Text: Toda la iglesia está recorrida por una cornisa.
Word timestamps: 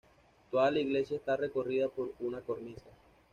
Toda 0.49 0.71
la 0.71 0.79
iglesia 0.79 1.15
está 1.17 1.37
recorrida 1.37 1.87
por 1.87 2.15
una 2.21 2.41
cornisa. 2.41 2.89